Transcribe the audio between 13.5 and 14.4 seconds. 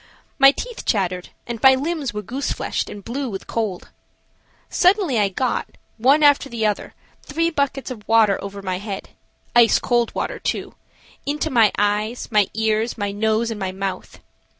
and my mouth.